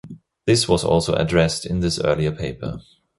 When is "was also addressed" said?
0.67-1.63